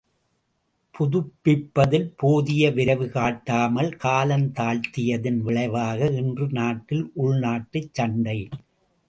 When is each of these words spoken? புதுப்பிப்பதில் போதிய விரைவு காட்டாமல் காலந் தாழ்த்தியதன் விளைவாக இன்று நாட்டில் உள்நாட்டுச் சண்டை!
புதுப்பிப்பதில் 0.95 2.07
போதிய 2.15 2.71
விரைவு 2.71 3.07
காட்டாமல் 3.09 3.91
காலந் 4.03 4.49
தாழ்த்தியதன் 4.59 5.39
விளைவாக 5.41 6.09
இன்று 6.15 6.47
நாட்டில் 6.51 7.05
உள்நாட்டுச் 7.15 7.93
சண்டை! 7.93 8.39